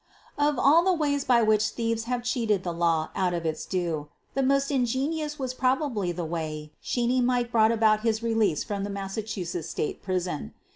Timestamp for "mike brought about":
7.23-7.99